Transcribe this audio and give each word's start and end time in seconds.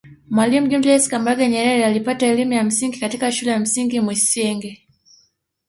Mwalimu 0.33 0.67
Julius 0.71 1.07
Kambarage 1.11 1.47
Nyerere 1.51 1.85
alipata 1.85 2.25
elimu 2.25 2.53
ya 2.53 2.63
msingi 2.63 2.99
katika 2.99 3.31
Shule 3.31 3.51
ya 3.51 3.59
Msingi 3.59 3.99
Mwisenge 3.99 4.87